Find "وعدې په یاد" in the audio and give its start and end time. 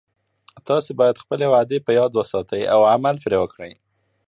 1.51-2.11